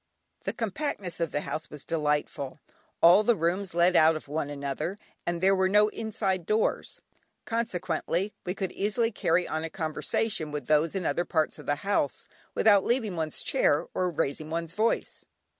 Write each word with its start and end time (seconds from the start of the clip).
The 0.45 0.53
compactness 0.53 1.19
of 1.19 1.29
the 1.31 1.41
house 1.41 1.69
was 1.69 1.85
delightful. 1.85 2.59
All 3.03 3.21
the 3.21 3.35
rooms 3.35 3.75
led 3.75 3.95
out 3.95 4.15
of 4.15 4.27
one 4.27 4.49
another, 4.49 4.97
and 5.27 5.41
there 5.41 5.55
were 5.55 5.69
no 5.69 5.89
inside 5.89 6.47
doors, 6.47 7.01
consequently 7.45 8.33
one 8.43 8.55
could 8.55 8.71
easily 8.71 9.11
carry 9.11 9.47
on 9.47 9.63
a 9.63 9.69
conversation 9.69 10.51
with 10.51 10.65
those 10.65 10.95
in 10.95 11.05
other 11.05 11.23
parts 11.23 11.59
of 11.59 11.67
the 11.67 11.75
house 11.85 12.27
without 12.55 12.83
leaving 12.83 13.15
one's 13.15 13.43
chair 13.43 13.85
or 13.93 14.09
raising 14.09 14.49
one's 14.49 14.73
voice. 14.73 15.27